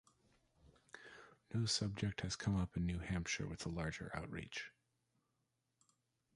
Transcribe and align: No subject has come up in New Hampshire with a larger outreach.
No 1.53 1.65
subject 1.67 2.21
has 2.21 2.35
come 2.35 2.59
up 2.59 2.75
in 2.75 2.87
New 2.87 2.97
Hampshire 2.97 3.45
with 3.45 3.67
a 3.67 3.69
larger 3.69 4.09
outreach. 4.15 4.71